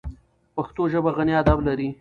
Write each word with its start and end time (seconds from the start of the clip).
پښتو 0.55 0.83
ژبه 0.91 1.11
غني 1.17 1.33
ادب 1.41 1.59
لري. 1.67 1.89